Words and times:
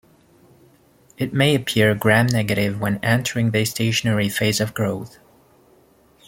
It 1.19 1.31
may 1.31 1.53
appear 1.53 1.93
Gram-negative 1.93 2.79
when 2.81 2.97
entering 3.03 3.51
the 3.51 3.63
stationary 3.65 4.29
phase 4.29 4.59
of 4.59 4.73
growth. 4.73 5.19